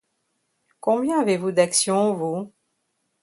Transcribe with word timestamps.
Combien 0.79 1.19
avez-vous 1.19 1.51
d'actions, 1.51 2.15
vous? 2.15 2.51